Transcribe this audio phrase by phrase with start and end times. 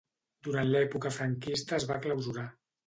[0.47, 2.53] Durant l'època franquista es va clausurar.